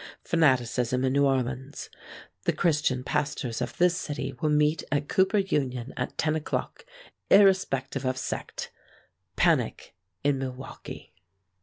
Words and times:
Fanaticism 0.23 1.05
in 1.05 1.13
New 1.13 1.27
Orleans. 1.27 1.91
The 2.45 2.53
Christian 2.53 3.03
pastors 3.03 3.61
of 3.61 3.77
this 3.77 3.95
city 3.95 4.33
will 4.41 4.49
meet 4.49 4.83
at 4.91 5.07
Cooper 5.07 5.37
Union 5.37 5.93
at 5.95 6.17
ten 6.17 6.35
o'clock, 6.35 6.87
irrespective 7.29 8.03
of 8.03 8.17
sect. 8.17 8.71
Panic 9.35 9.93
in 10.23 10.39
Milwaukee." 10.39 11.13